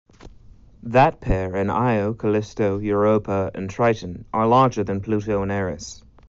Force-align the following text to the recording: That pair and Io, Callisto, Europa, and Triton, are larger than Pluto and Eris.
That 0.81 1.21
pair 1.21 1.55
and 1.55 1.69
Io, 1.69 2.15
Callisto, 2.15 2.79
Europa, 2.79 3.51
and 3.53 3.69
Triton, 3.69 4.25
are 4.33 4.47
larger 4.47 4.83
than 4.83 4.99
Pluto 5.01 5.43
and 5.43 5.51
Eris. 5.51 6.03